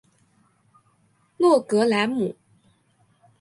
[1.37, 2.35] 洛格莱姆。